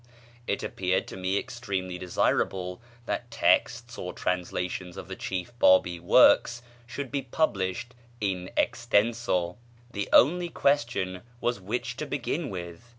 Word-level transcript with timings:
It 0.47 0.63
appeared 0.63 1.05
to 1.09 1.15
me 1.15 1.37
extremely 1.37 1.99
desirable 1.99 2.81
that 3.05 3.29
texts 3.29 3.99
or 3.99 4.13
translations 4.13 4.97
of 4.97 5.07
the 5.07 5.15
chief 5.15 5.53
Bábí 5.59 5.99
works 5.99 6.63
should 6.87 7.11
be 7.11 7.21
published 7.21 7.93
in 8.19 8.49
extenso; 8.57 9.57
the 9.91 10.09
only 10.11 10.49
question 10.49 11.21
was 11.39 11.61
which 11.61 11.97
to 11.97 12.07
begin 12.07 12.49
with. 12.49 12.89